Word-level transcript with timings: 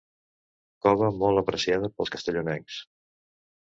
Cova 0.85 1.11
molt 1.19 1.43
apreciada 1.43 1.93
pels 1.95 2.15
castellonencs. 2.19 2.85